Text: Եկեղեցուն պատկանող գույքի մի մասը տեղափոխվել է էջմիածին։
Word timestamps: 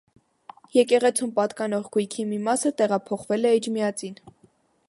Եկեղեցուն 0.77 1.33
պատկանող 1.35 1.85
գույքի 1.97 2.27
մի 2.31 2.41
մասը 2.49 2.75
տեղափոխվել 2.83 3.49
է 3.51 3.55
էջմիածին։ 3.59 4.19